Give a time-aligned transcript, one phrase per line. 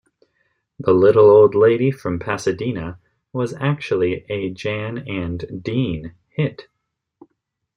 [0.79, 2.97] "The Little Old Lady from Pasadena"
[3.33, 6.67] was actually a Jan and Dean hit.